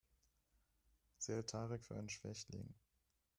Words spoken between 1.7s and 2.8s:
für einen Schwächling.